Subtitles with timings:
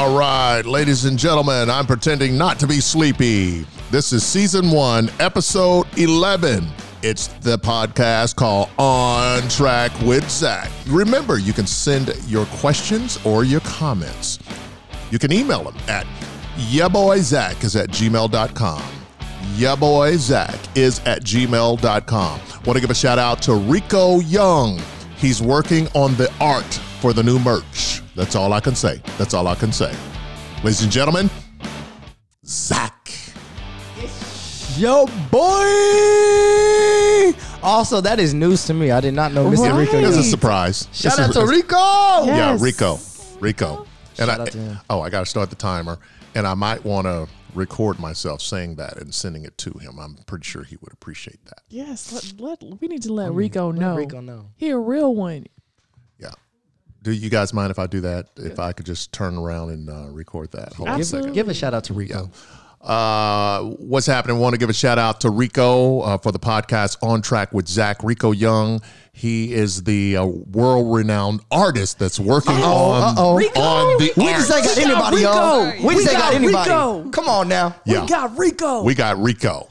[0.00, 3.66] All right, ladies and gentlemen, I'm pretending not to be sleepy.
[3.90, 6.66] This is season one, episode 11.
[7.02, 10.70] It's the podcast called On Track with Zach.
[10.86, 14.38] Remember, you can send your questions or your comments.
[15.10, 16.06] You can email them at
[16.56, 18.82] yeboyzach is at gmail.com.
[19.56, 22.40] Yeboyzach is at gmail.com.
[22.64, 24.80] Want to give a shout out to Rico Young.
[25.18, 26.72] He's working on the art
[27.02, 27.89] for the new merch.
[28.16, 29.00] That's all I can say.
[29.18, 29.94] That's all I can say.
[30.64, 31.30] Ladies and gentlemen,
[32.44, 32.96] Zach.
[34.76, 35.40] Yo, boy!
[37.62, 38.90] Also, that is news to me.
[38.90, 39.70] I did not know Mr.
[39.72, 39.80] Right.
[39.80, 39.98] Rico.
[39.98, 40.88] It's a surprise.
[40.92, 41.76] Shout It's out a- to Rico!
[41.76, 42.60] Yeah, Yes.
[42.62, 42.98] Rico.
[43.40, 43.86] Rico.
[44.18, 44.78] And Shout I, out to him.
[44.88, 45.98] oh, I got to start the timer.
[46.34, 49.98] And I might want to record myself saying that and sending it to him.
[49.98, 51.62] I'm pretty sure he would appreciate that.
[51.68, 53.96] Yes, let, let we need to let Rico know.
[53.96, 54.46] Rico know.
[54.56, 55.46] He a real one.
[57.00, 57.04] Yeah.
[57.04, 58.28] Do you guys mind if I do that?
[58.36, 60.72] If I could just turn around and uh, record that?
[60.74, 61.32] Hold on a Give, second.
[61.32, 62.30] give a shout out to Rico.
[62.80, 64.38] Uh, what's happening?
[64.38, 67.68] Want to give a shout out to Rico uh, for the podcast On Track with
[67.68, 68.02] Zach.
[68.02, 68.80] Rico Young.
[69.12, 73.32] He is the uh, world renowned artist that's working on, uh-oh.
[73.36, 74.38] on the We art.
[74.38, 75.64] just ain't got We got anybody, y'all.
[75.66, 75.86] Rico.
[75.88, 76.70] We just We ain't got got anybody.
[76.70, 77.10] Rico.
[77.10, 77.76] Come on now.
[77.84, 78.00] Yeah.
[78.02, 78.82] We got Rico.
[78.82, 79.68] We got Rico.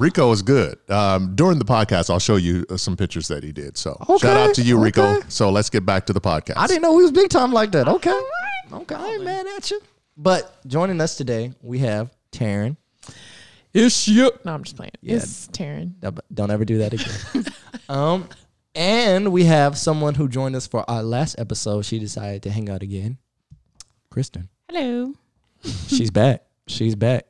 [0.00, 0.78] Rico is good.
[0.90, 3.76] Um, during the podcast, I'll show you uh, some pictures that he did.
[3.76, 5.04] So Okay, shout out to you, Rico.
[5.16, 5.26] okay.
[5.28, 6.54] So let's get back to the podcast.
[6.56, 7.86] I didn't know he was big time like that.
[7.86, 8.18] Okay.
[8.72, 8.94] Okay.
[8.94, 9.80] I ain't mad at you.
[10.16, 12.76] But joining us today, we have Taryn.
[13.74, 14.32] It's you.
[14.44, 14.92] No, I'm just playing.
[15.02, 15.16] Yeah.
[15.16, 15.92] It's Taryn.
[16.32, 17.44] Don't ever do that again.
[17.90, 18.28] um,
[18.74, 21.84] and we have someone who joined us for our last episode.
[21.84, 23.18] She decided to hang out again.
[24.10, 24.48] Kristen.
[24.68, 25.12] Hello.
[25.88, 26.42] She's back.
[26.66, 27.26] She's back.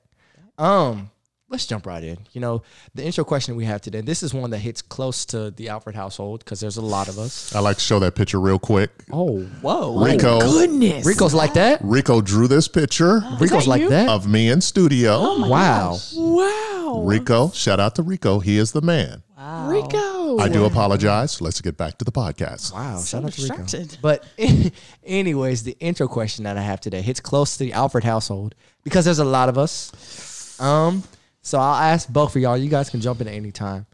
[0.56, 1.10] Um,
[1.50, 2.16] let's jump right in.
[2.32, 2.62] You know,
[2.94, 4.00] the intro question we have today.
[4.00, 7.18] This is one that hits close to the Alfred household because there's a lot of
[7.18, 7.54] us.
[7.54, 8.90] I'd like to show that picture real quick.
[9.12, 10.38] Oh, whoa, Rico.
[10.40, 11.04] Oh, Goodness.
[11.04, 11.80] Rico's like that.
[11.82, 13.90] Rico drew this picture Rico's that like you?
[13.90, 14.08] that.
[14.08, 15.48] of me in studio.
[15.48, 15.98] wow.
[16.14, 17.02] Wow.
[17.04, 18.38] Rico, shout out to Rico.
[18.38, 19.22] He is the man.
[19.36, 19.68] Wow.
[19.68, 20.38] Rico.
[20.38, 21.40] I do apologize.
[21.40, 22.72] Let's get back to the podcast.
[22.72, 23.96] Wow, So shout out to Rico.
[24.00, 24.24] But
[25.04, 28.54] anyways, the intro question that I have today hits close to the Alfred household
[28.84, 30.60] because there's a lot of us.
[30.60, 31.02] Um,
[31.42, 32.56] so I'll ask both of y'all.
[32.56, 33.86] You guys can jump in at any time.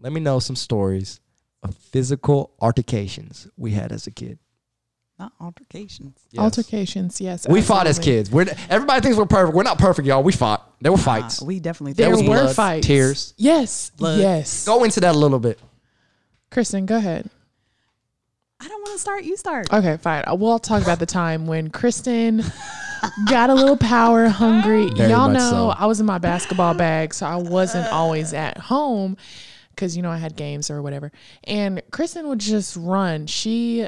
[0.00, 1.20] Let me know some stories
[1.62, 4.38] of physical altercations we had as a kid.
[5.18, 6.18] Not altercations.
[6.30, 6.42] Yes.
[6.42, 7.20] Altercations.
[7.20, 7.46] Yes.
[7.48, 8.30] We fought as kids.
[8.30, 9.54] We're everybody thinks we're perfect.
[9.56, 10.22] We're not perfect, y'all.
[10.24, 10.68] We fought.
[10.80, 11.40] There were fights.
[11.40, 12.86] Uh, we definitely There was think were blood, fights.
[12.86, 13.34] tears.
[13.36, 13.90] Yes.
[13.90, 14.18] Blood.
[14.20, 14.66] Yes.
[14.66, 15.60] Go into that a little bit.
[16.50, 17.30] Kristen, go ahead.
[18.60, 19.24] I don't want to start.
[19.24, 19.72] You start.
[19.72, 20.24] Okay, fine.
[20.32, 22.42] We'll talk about the time when Kristen
[23.28, 24.88] got a little power hungry.
[24.96, 25.68] Very Y'all know so.
[25.70, 29.16] I was in my basketball bag, so I wasn't always at home
[29.70, 31.10] because you know I had games or whatever.
[31.44, 33.26] And Kristen would just run.
[33.26, 33.86] She,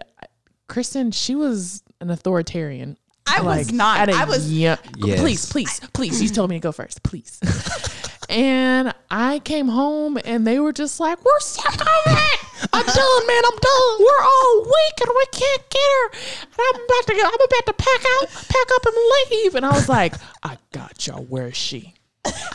[0.68, 2.96] Kristen, she was an authoritarian.
[3.28, 3.98] I was not.
[4.00, 5.20] at a I was- young- Yes.
[5.20, 6.22] Please, please, please.
[6.22, 7.40] You told me to go first, please.
[8.28, 12.40] and I came home and they were just like, "We're sick of it.
[12.72, 13.42] I'm done, man.
[13.44, 13.98] I'm done.
[14.00, 16.10] We're all weak and we can't get her.
[16.42, 17.22] And I'm about to go.
[17.24, 18.94] I'm about to pack out, pack up and
[19.30, 21.24] leave." And I was like, "I got y'all.
[21.24, 21.94] Where is she?"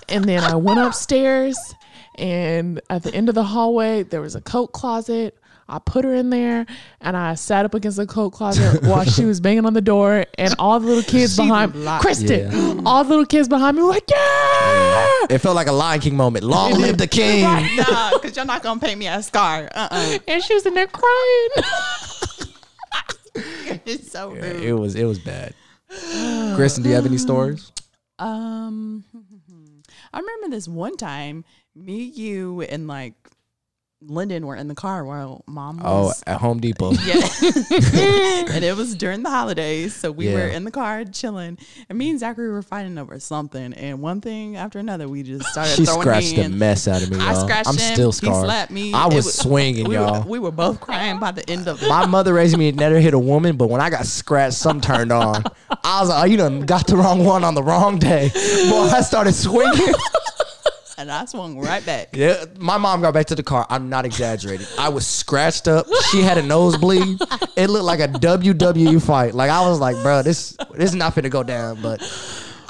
[0.09, 1.57] And then I went upstairs,
[2.15, 5.37] and at the end of the hallway there was a coat closet.
[5.71, 6.65] I put her in there,
[6.99, 10.25] and I sat up against the coat closet while she was banging on the door,
[10.37, 13.83] and all the little kids She behind locked- Kristen, all the little kids behind me
[13.83, 16.43] were like, "Yeah!" It felt like a Lion King moment.
[16.43, 17.43] Long live the king.
[17.77, 19.69] no, because you're not gonna paint me a scar.
[19.73, 20.17] Uh-uh.
[20.27, 21.49] And she was in there crying.
[23.85, 24.63] It's so Yeah, rude.
[24.63, 25.53] it was it was bad.
[26.55, 27.71] Kristen, do you have any stories?
[28.19, 29.03] Um,
[30.13, 31.45] I remember this one time,
[31.75, 33.13] me, you, and like
[34.03, 36.23] Lyndon were in the car while mom Oh, was.
[36.25, 36.91] at Home Depot.
[37.05, 37.15] Yeah.
[38.51, 39.93] and it was during the holidays.
[39.95, 41.57] So we were in the car chilling.
[41.87, 43.73] And me and Zachary were fighting over something.
[43.73, 47.11] And one thing after another, we just started She throwing scratched the mess out of
[47.11, 47.41] me, I y'all.
[47.41, 47.93] scratched I'm him.
[47.93, 48.93] still He slapped me.
[48.93, 50.23] I was was- swinging, we y'all.
[50.23, 51.87] Were, we were both crying by the end of it.
[51.87, 54.81] My mother raised me to never hit a woman, but when I got scratched, something
[54.81, 55.43] turned on.
[55.83, 58.29] I was like, oh, you done got the wrong one on the wrong day.
[58.33, 59.93] Boy, I started swinging.
[61.01, 62.09] And I swung right back.
[62.21, 63.65] Yeah, my mom got back to the car.
[63.67, 64.67] I'm not exaggerating.
[64.77, 65.87] I was scratched up.
[66.11, 67.19] She had a nosebleed.
[67.55, 69.33] It looked like a WWE fight.
[69.33, 71.81] Like I was like, bro, this this is not finna go down.
[71.81, 72.01] But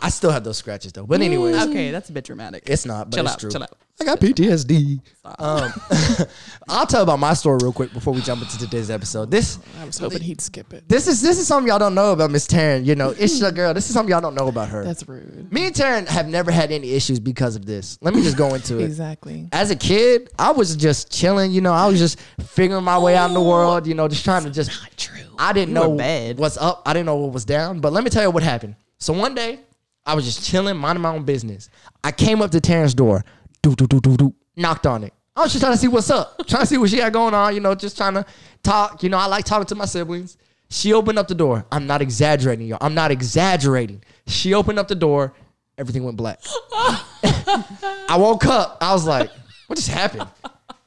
[0.01, 1.05] I still have those scratches though.
[1.05, 2.63] But anyways, Okay, that's a bit dramatic.
[2.67, 3.09] it's not.
[3.09, 3.51] But chill it's out, true.
[3.51, 3.77] chill out.
[3.99, 4.99] I got PTSD.
[5.37, 5.71] Um,
[6.69, 9.29] I'll tell about my story real quick before we jump into today's episode.
[9.29, 10.89] This I was hoping he'd skip it.
[10.89, 12.83] this is this is something y'all don't know about Miss Taryn.
[12.83, 13.75] You know, it's your girl.
[13.75, 14.83] This is something y'all don't know about her.
[14.83, 15.53] That's rude.
[15.53, 17.99] Me and Taryn have never had any issues because of this.
[18.01, 18.85] Let me just go into it.
[18.85, 19.47] Exactly.
[19.51, 21.51] As a kid, I was just chilling.
[21.51, 23.85] You know, I was just figuring my way out in the world.
[23.85, 25.19] You know, just trying to just True.
[25.37, 26.37] I didn't You know were bad.
[26.39, 26.81] what's up.
[26.87, 27.79] I didn't know what was down.
[27.81, 28.75] But let me tell you what happened.
[28.97, 29.59] So one day,
[30.05, 31.69] I was just chilling, minding my own business.
[32.03, 33.23] I came up to Taryn's door,
[33.61, 35.13] do do do do do, knocked on it.
[35.35, 37.33] I was just trying to see what's up, trying to see what she had going
[37.33, 37.53] on.
[37.53, 38.25] You know, just trying to
[38.63, 39.03] talk.
[39.03, 40.37] You know, I like talking to my siblings.
[40.69, 41.65] She opened up the door.
[41.71, 42.77] I'm not exaggerating, y'all.
[42.81, 44.03] I'm not exaggerating.
[44.27, 45.33] She opened up the door.
[45.77, 46.39] Everything went black.
[46.73, 48.77] I woke up.
[48.81, 49.29] I was like,
[49.67, 50.29] what just happened?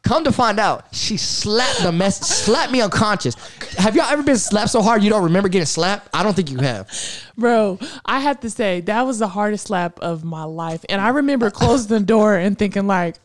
[0.05, 3.35] Come to find out, she slapped the mess, slapped me unconscious.
[3.79, 6.11] Have y'all ever been slapped so hard you don't remember getting slapped?
[6.13, 6.91] I don't think you have.
[7.39, 10.85] Bro, I have to say that was the hardest slap of my life.
[10.91, 13.17] And I remember closing the door and thinking like,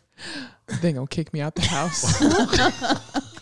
[0.81, 2.21] they gonna kick me out the house.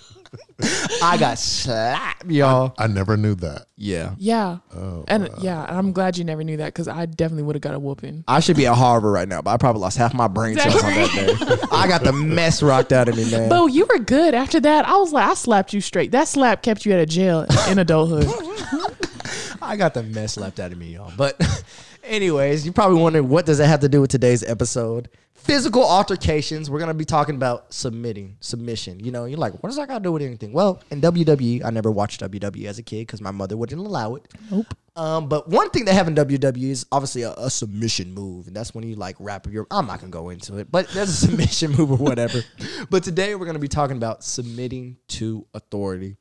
[0.60, 2.74] I got slapped, y'all.
[2.78, 3.68] I never knew that.
[3.78, 4.16] Yeah.
[4.18, 4.58] yeah.
[4.76, 7.62] Oh, and yeah, and I'm glad you never knew that because I definitely would have
[7.62, 8.24] got a whooping.
[8.28, 10.84] I should be at Harvard right now, but I probably lost half my brain cells
[10.84, 11.68] on that day.
[11.72, 13.50] I got the mess rocked out of me, man.
[13.50, 14.88] Bo, you were good after that.
[14.88, 16.12] I was like, I slapped you straight.
[16.12, 18.26] That slap kept you out of jail in adulthood.
[19.62, 21.12] I got the mess left out of me, y'all.
[21.16, 21.40] But
[22.08, 25.10] anyways, you're probably wondering what does that have to do with today's episode?
[25.34, 26.70] Physical altercations.
[26.70, 29.00] We're gonna be talking about submitting, submission.
[29.00, 30.52] You know, you're like, what does that got to do with anything?
[30.52, 34.16] Well, in WWE, I never watched WWE as a kid because my mother wouldn't allow
[34.16, 34.28] it.
[34.52, 34.74] Nope.
[34.96, 38.56] Um, but one thing they have in WWE is obviously a, a submission move, and
[38.56, 39.68] that's when you like wrap your.
[39.70, 42.42] I'm not gonna go into it, but there's a submission move or whatever.
[42.90, 46.18] But today we're gonna be talking about submitting to authority.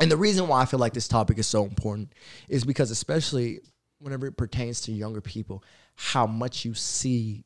[0.00, 2.12] And the reason why I feel like this topic is so important
[2.48, 3.60] is because, especially
[4.00, 5.62] whenever it pertains to younger people,
[5.96, 7.44] how much you see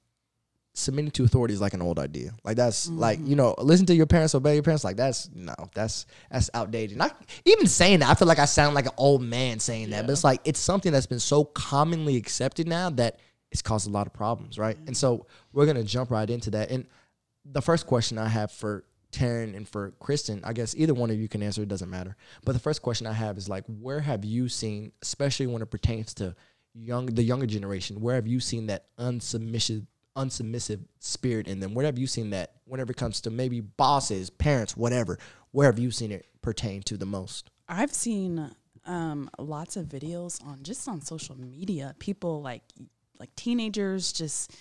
[0.75, 2.33] submitting to authority is like an old idea.
[2.45, 4.85] Like that's like you know, listen to your parents, obey your parents.
[4.85, 6.97] Like that's no, that's that's outdated.
[6.97, 8.11] Not even saying that.
[8.11, 10.61] I feel like I sound like an old man saying that, but it's like it's
[10.61, 13.19] something that's been so commonly accepted now that
[13.51, 14.83] it's caused a lot of problems, right?
[14.83, 14.89] Mm.
[14.89, 16.71] And so we're gonna jump right into that.
[16.71, 16.87] And
[17.45, 21.21] the first question I have for Taryn and for Kristen, I guess either one of
[21.21, 22.17] you can answer, it doesn't matter.
[22.45, 25.71] But the first question I have is like, where have you seen, especially when it
[25.71, 26.35] pertains to
[26.75, 29.87] young the younger generation, where have you seen that unsubmissive
[30.17, 31.75] unsubmissive spirit in them?
[31.75, 35.19] Where have you seen that whenever it comes to maybe bosses, parents, whatever?
[35.53, 37.51] Where have you seen it pertain to the most?
[37.69, 38.51] I've seen
[38.87, 41.95] um, lots of videos on just on social media.
[41.99, 42.63] People like
[43.19, 44.57] like teenagers just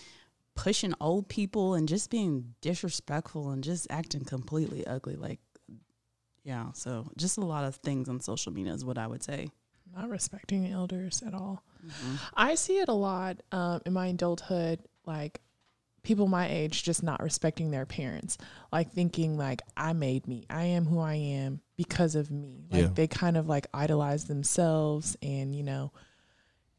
[0.55, 5.15] pushing old people and just being disrespectful and just acting completely ugly.
[5.15, 5.39] Like,
[6.43, 6.71] yeah.
[6.73, 9.49] So just a lot of things on social media is what I would say.
[9.95, 11.63] Not respecting elders at all.
[12.35, 15.41] I see it a lot um, in my adulthood, like
[16.03, 18.37] people my age just not respecting their parents,
[18.71, 22.65] like thinking like I made me, I am who I am because of me.
[22.71, 22.89] Like Yeah.
[22.93, 25.91] they kind of like idolize themselves and you know,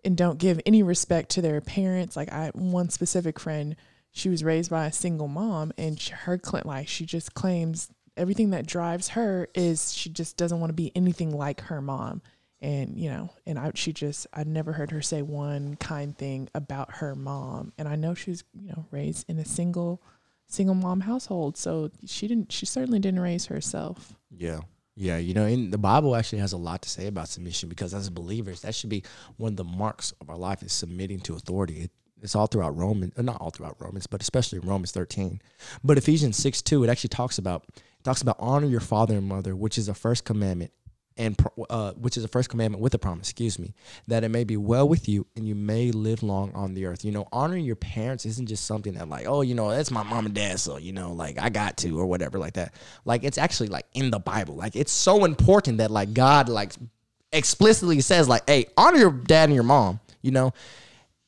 [0.04, 2.16] and don't give any respect to their parents.
[2.16, 3.76] Like I one specific friend,
[4.10, 8.50] she was raised by a single mom, and sh- her like she just claims everything
[8.50, 12.20] that drives her is she just doesn't want to be anything like her mom
[12.60, 16.46] and you know and i she just i'd never heard her say one kind thing
[16.54, 20.02] about her mom and i know she was you know raised in a single
[20.46, 24.60] single mom household so she didn't she certainly didn't raise herself Yeah.
[24.94, 27.94] Yeah, you know, and the Bible actually has a lot to say about submission because
[27.94, 29.02] as believers, that should be
[29.38, 31.82] one of the marks of our life is submitting to authority.
[31.82, 31.90] It,
[32.20, 35.40] it's all throughout Romans, uh, not all throughout Romans, but especially Romans 13.
[35.82, 37.64] But Ephesians 6 2, it actually talks about
[38.04, 40.72] talks about honor your father and mother, which is the first commandment,
[41.16, 41.36] and
[41.70, 43.74] uh, which is the first commandment with a promise, excuse me,
[44.08, 47.04] that it may be well with you and you may live long on the earth.
[47.04, 50.02] You know, honoring your parents isn't just something that like, oh, you know, that's my
[50.02, 52.74] mom and dad, so you know, like I got to or whatever like that.
[53.04, 54.54] Like it's actually like in the Bible.
[54.54, 56.72] Like it's so important that like God like
[57.32, 60.00] explicitly says like, hey, honor your dad and your mom.
[60.22, 60.54] You know,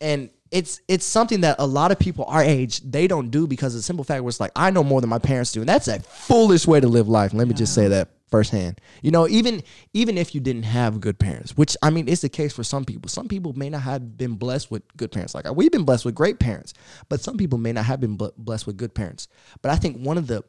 [0.00, 3.74] and it's it's something that a lot of people our age they don't do because
[3.74, 5.88] of the simple fact was like I know more than my parents do, and that's
[5.88, 7.34] a foolish way to live life.
[7.34, 8.80] Let me just say that firsthand.
[9.00, 9.62] You know, even
[9.92, 12.84] even if you didn't have good parents, which I mean it's the case for some
[12.84, 13.08] people.
[13.08, 15.36] Some people may not have been blessed with good parents.
[15.36, 16.74] Like we've been blessed with great parents,
[17.08, 19.28] but some people may not have been blessed with good parents.
[19.62, 20.42] But I think one of the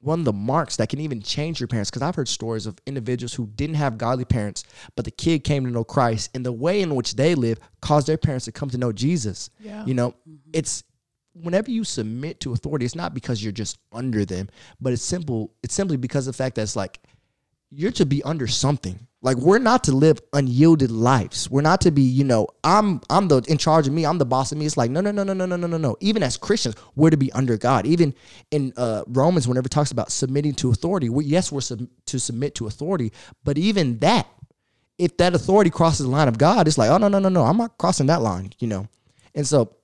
[0.00, 2.76] one of the marks that can even change your parents because i've heard stories of
[2.86, 4.62] individuals who didn't have godly parents
[4.94, 8.06] but the kid came to know christ and the way in which they live caused
[8.06, 9.86] their parents to come to know jesus Yeah.
[9.86, 10.50] you know mm-hmm.
[10.52, 10.84] it's
[11.32, 14.48] whenever you submit to authority it's not because you're just under them
[14.80, 17.00] but it's simple it's simply because of the fact that it's like
[17.70, 19.06] you're to be under something.
[19.22, 21.50] Like we're not to live unyielded lives.
[21.50, 24.06] We're not to be, you know, I'm I'm the in charge of me.
[24.06, 24.66] I'm the boss of me.
[24.66, 25.96] It's like no, no, no, no, no, no, no, no, no.
[26.00, 27.86] Even as Christians, we're to be under God.
[27.86, 28.14] Even
[28.50, 32.20] in uh, Romans, whenever it talks about submitting to authority, we, yes, we're sub- to
[32.20, 34.28] submit to authority, but even that,
[34.98, 37.42] if that authority crosses the line of God, it's like, oh no, no, no, no,
[37.42, 38.86] I'm not crossing that line, you know.
[39.34, 39.74] And so,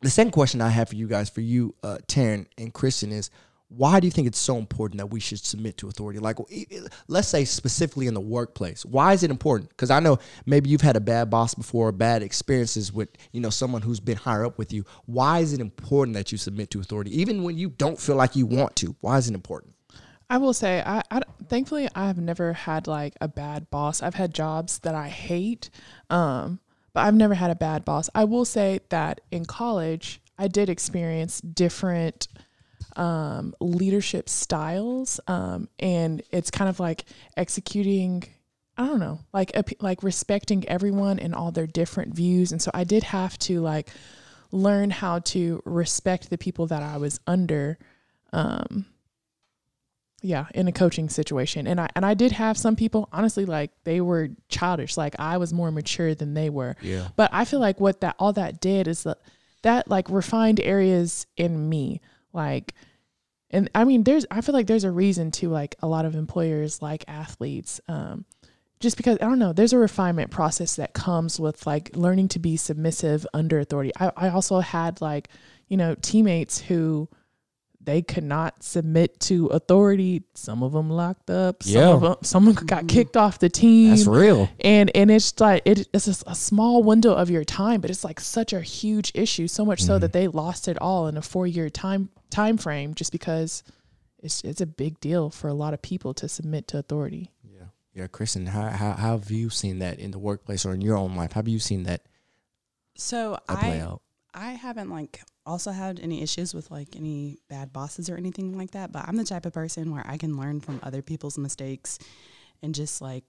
[0.00, 3.30] the second question I have for you guys, for you, uh, Taryn and Kristen, is
[3.70, 6.18] why do you think it's so important that we should submit to authority?
[6.18, 6.38] Like,
[7.06, 9.70] let's say specifically in the workplace, why is it important?
[9.70, 13.50] Because I know maybe you've had a bad boss before, bad experiences with you know
[13.50, 14.84] someone who's been higher up with you.
[15.06, 18.34] Why is it important that you submit to authority, even when you don't feel like
[18.34, 18.96] you want to?
[19.00, 19.74] Why is it important?
[20.28, 24.02] I will say, I, I thankfully I have never had like a bad boss.
[24.02, 25.70] I've had jobs that I hate,
[26.08, 26.58] um,
[26.92, 28.10] but I've never had a bad boss.
[28.16, 32.26] I will say that in college, I did experience different
[33.00, 37.04] um, leadership styles, um, and it's kind of like
[37.36, 38.22] executing.
[38.76, 42.84] I don't know, like like respecting everyone and all their different views, and so I
[42.84, 43.88] did have to like
[44.52, 47.78] learn how to respect the people that I was under.
[48.32, 48.86] Um,
[50.22, 53.70] yeah in a coaching situation and i and i did have some people honestly like
[53.84, 57.08] they were childish like i was more mature than they were Yeah.
[57.16, 59.16] but i feel like what that all that did is that
[59.62, 62.02] that like refined areas in me
[62.34, 62.74] like
[63.50, 66.14] and i mean there's i feel like there's a reason to like a lot of
[66.14, 68.24] employers like athletes um
[68.80, 72.38] just because i don't know there's a refinement process that comes with like learning to
[72.38, 73.92] be submissive under authority.
[73.98, 75.28] I, I also had like
[75.68, 77.08] you know teammates who
[77.82, 80.22] they could not submit to authority.
[80.34, 81.62] Some of them locked up.
[81.62, 81.88] Some Yeah.
[81.88, 82.86] of them, someone got mm-hmm.
[82.88, 83.90] kicked off the team.
[83.90, 84.50] That's real.
[84.60, 88.04] And and it's like it, it's just a small window of your time, but it's
[88.04, 89.48] like such a huge issue.
[89.48, 90.00] So much so mm-hmm.
[90.00, 93.62] that they lost it all in a four year time time frame, just because
[94.22, 97.32] it's it's a big deal for a lot of people to submit to authority.
[97.42, 100.82] Yeah, yeah, Kristen, how, how how have you seen that in the workplace or in
[100.82, 101.32] your own life?
[101.32, 102.02] How have you seen that,
[102.96, 104.02] So that play I out?
[104.34, 108.72] I haven't like also had any issues with like any bad bosses or anything like
[108.72, 111.98] that, but I'm the type of person where I can learn from other people's mistakes
[112.62, 113.24] and just like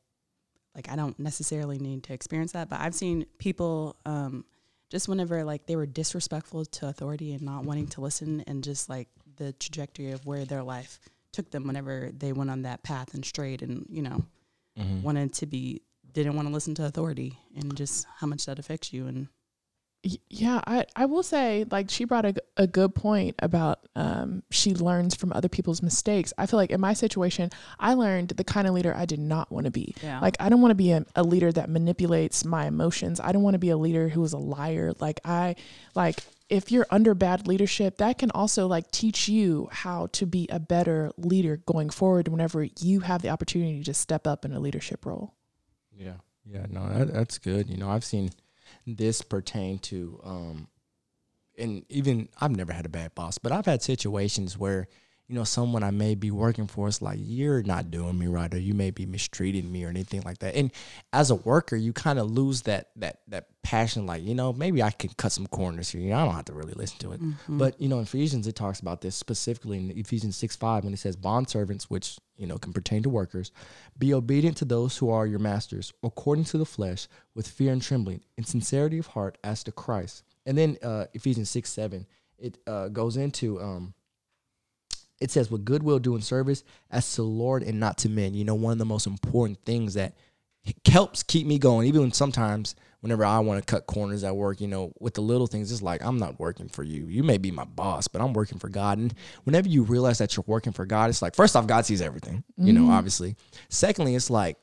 [0.75, 4.46] like I don't necessarily need to experience that, but I've seen people um
[4.89, 8.89] just whenever like they were disrespectful to authority and not wanting to listen and just
[8.89, 11.00] like the trajectory of where their life
[11.31, 14.24] took them whenever they went on that path and strayed and, you know,
[14.79, 15.01] Mm-hmm.
[15.01, 15.81] wanted to be
[16.13, 19.27] didn't want to listen to authority and just how much that affects you and
[20.03, 24.74] Yeah, I, I will say, like, she brought a, a good point about um, she
[24.74, 26.34] learns from other people's mistakes.
[26.39, 29.51] I feel like in my situation, I learned the kind of leader I did not
[29.51, 29.93] want to be.
[30.01, 30.20] Yeah.
[30.20, 33.20] Like, I don't want to be a, a leader that manipulates my emotions.
[33.20, 34.93] I don't want to be a leader who is a liar.
[35.00, 35.55] Like, I,
[35.93, 36.17] like,
[36.50, 40.60] if you're under bad leadership, that can also, like, teach you how to be a
[40.60, 45.05] better leader going forward whenever you have the opportunity to step up in a leadership
[45.05, 45.36] role.
[45.96, 47.70] Yeah, yeah, no, that, that's good.
[47.70, 48.31] You know, I've seen
[48.86, 50.68] this pertain to, um,
[51.58, 54.88] and even I've never had a bad boss, but I've had situations where,
[55.32, 58.54] you know, someone I may be working for is like, you're not doing me right,
[58.54, 60.56] or you may be mistreating me, or anything like that.
[60.56, 60.74] And
[61.14, 64.84] as a worker, you kind of lose that that that passion, like, you know, maybe
[64.84, 66.02] I can cut some corners here.
[66.02, 67.22] You know, I don't have to really listen to it.
[67.48, 70.94] But you know, in Ephesians, it talks about this specifically in Ephesians six five when
[70.94, 73.54] it says, bond servants, which you know can pertain to workers,
[73.98, 77.82] be obedient to those who are your masters, according to the flesh, with fear and
[77.82, 82.06] trembling, in sincerity of heart, as to Christ." And then uh, Ephesians six seven,
[82.38, 83.94] it uh, goes into um,
[85.22, 88.34] it says, with goodwill doing service as to the Lord and not to men.
[88.34, 90.16] You know, one of the most important things that
[90.86, 94.62] helps keep me going, even when sometimes whenever I want to cut corners at work,
[94.62, 97.06] you know, with the little things, it's like, I'm not working for you.
[97.06, 98.98] You may be my boss, but I'm working for God.
[98.98, 99.13] And
[99.44, 102.44] whenever you realize that you're working for God, it's like, first off, God sees everything,
[102.58, 102.92] you know, mm-hmm.
[102.92, 103.36] obviously.
[103.70, 104.58] Secondly, it's like,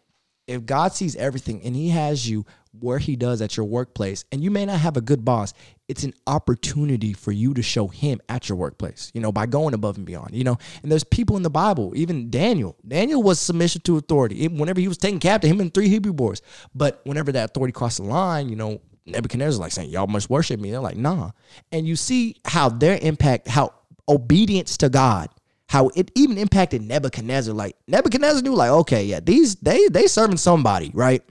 [0.49, 2.45] if God sees everything and He has you
[2.81, 5.52] where He does at your workplace, and you may not have a good boss,
[5.88, 9.75] it's an opportunity for you to show Him at your workplace, you know, by going
[9.75, 10.59] above and beyond, you know.
[10.83, 12.76] And there's people in the Bible, even Daniel.
[12.87, 14.49] Daniel was submission to authority.
[14.49, 16.43] Whenever he was taken captive, him and three Hebrew boys.
[16.75, 20.31] But whenever that authority crossed the line, you know, Nebuchadnezzar was like saying, Y'all must
[20.31, 20.71] worship me.
[20.71, 21.31] They're like, nah.
[21.73, 23.73] And you see how their impact, how
[24.09, 25.28] obedience to God
[25.69, 27.55] how it even impacted Nebuchadnezzar.
[27.55, 31.23] Like Nebuchadnezzar knew, like, okay, yeah, these they they serving somebody, right?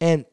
[0.00, 0.24] And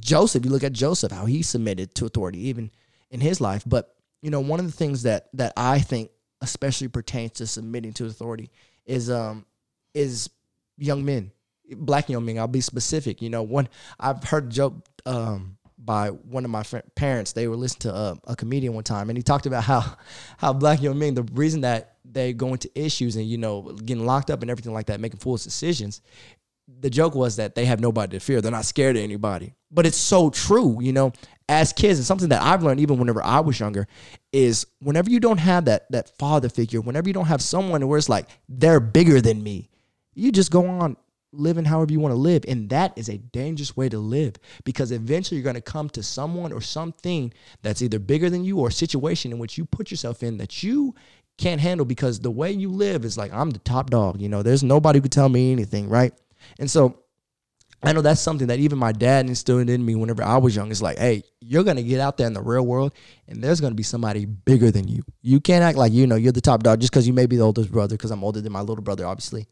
[0.00, 2.70] Joseph, you look at Joseph, how he submitted to authority even
[3.10, 3.62] in his life.
[3.66, 7.92] But you know, one of the things that that I think especially pertains to submitting
[7.94, 8.50] to authority
[8.86, 9.44] is um
[9.92, 10.30] is
[10.78, 11.30] young men,
[11.76, 12.38] black young men.
[12.38, 13.20] I'll be specific.
[13.20, 13.68] You know, one
[14.00, 16.62] I've heard joke um by one of my
[16.94, 17.32] parents.
[17.32, 19.96] They were listening to a, a comedian one time, and he talked about how
[20.38, 24.06] how black young men the reason that they go into issues and you know getting
[24.06, 26.00] locked up and everything like that, making foolish decisions.
[26.80, 28.40] The joke was that they have nobody to fear.
[28.40, 29.54] They're not scared of anybody.
[29.70, 31.12] But it's so true, you know.
[31.46, 33.86] As kids, and something that I've learned even whenever I was younger
[34.32, 37.98] is whenever you don't have that that father figure, whenever you don't have someone where
[37.98, 39.68] it's like they're bigger than me,
[40.14, 40.96] you just go on
[41.36, 42.44] living however you want to live.
[42.48, 46.02] And that is a dangerous way to live because eventually you're going to come to
[46.02, 47.32] someone or something
[47.62, 50.62] that's either bigger than you or a situation in which you put yourself in that
[50.62, 50.94] you
[51.38, 54.20] can't handle because the way you live is like I'm the top dog.
[54.20, 56.12] You know, there's nobody who could tell me anything, right?
[56.58, 57.04] And so
[57.82, 60.70] I know that's something that even my dad instilled in me whenever I was young.
[60.70, 62.94] It's like, hey, you're gonna get out there in the real world,
[63.28, 65.02] and there's gonna be somebody bigger than you.
[65.20, 67.36] You can't act like you know you're the top dog just because you may be
[67.36, 67.94] the oldest brother.
[67.96, 69.46] Because I'm older than my little brother, obviously,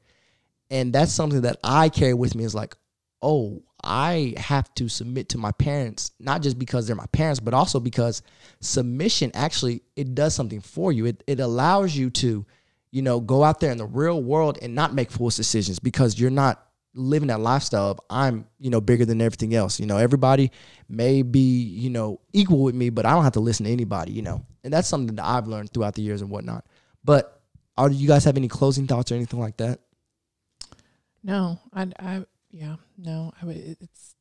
[0.71, 2.45] and that's something that I carry with me.
[2.45, 2.75] Is like,
[3.23, 7.55] oh, I have to submit to my parents, not just because they're my parents, but
[7.55, 8.23] also because
[8.61, 11.07] submission actually it does something for you.
[11.07, 12.47] It it allows you to,
[12.91, 16.19] you know, go out there in the real world and not make foolish decisions because
[16.19, 16.65] you're not
[16.95, 19.81] living that lifestyle of I'm, you know, bigger than everything else.
[19.81, 20.51] You know, everybody
[20.89, 24.13] may be, you know, equal with me, but I don't have to listen to anybody,
[24.13, 24.45] you know.
[24.63, 26.67] And that's something that I've learned throughout the years and whatnot.
[27.03, 27.41] But
[27.77, 29.81] are you guys have any closing thoughts or anything like that?
[31.25, 33.33] No, I, I, yeah, no.
[33.41, 34.15] I, would- it's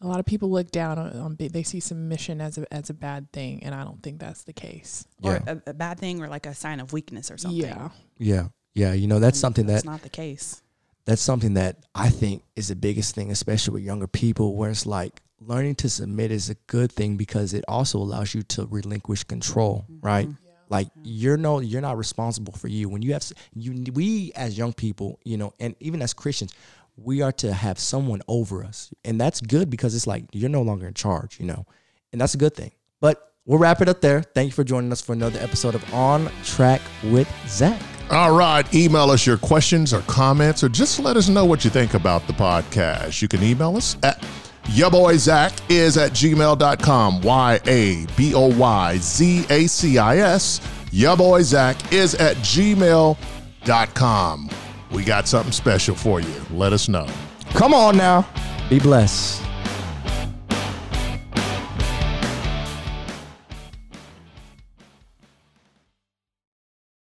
[0.00, 2.94] a lot of people look down on, on they see submission as a as a
[2.94, 5.06] bad thing, and I don't think that's the case.
[5.22, 5.54] or Yeah.
[5.66, 7.60] a, a bad thing or like a sign of weakness or something.
[7.60, 8.48] Yeah, Yeah.
[8.74, 8.92] Yeah.
[8.92, 10.62] You know, that's And something that's that not the case.
[11.04, 14.86] that's something that I think is the biggest thing, especially with younger people, where it's
[14.86, 19.24] like learning to submit is a good thing because it also allows you to relinquish
[19.24, 20.06] control, mm-hmm.
[20.06, 20.28] right?
[20.70, 21.00] Like mm-hmm.
[21.04, 22.88] you're no, you're not responsible for you.
[22.88, 26.54] When you have you, we as young people, you know, and even as Christians,
[27.02, 30.62] we are to have someone over us, and that's good because it's like you're no
[30.62, 31.66] longer in charge, you know,
[32.12, 32.72] and that's a good thing.
[33.00, 34.22] But we'll wrap it up there.
[34.22, 37.80] Thank you for joining us for another episode of On Track with Zach.
[38.10, 38.72] All right.
[38.74, 42.26] Email us your questions or comments, or just let us know what you think about
[42.26, 43.22] the podcast.
[43.22, 44.24] You can email us at
[44.70, 47.22] your boy Zach is at gmail.com.
[47.22, 50.60] Y A B O Y Z A C I S.
[50.92, 53.16] Your boy Zach is at gmail.com.
[54.90, 56.34] We got something special for you.
[56.50, 57.06] Let us know.
[57.54, 58.26] Come on now,
[58.68, 59.42] be blessed.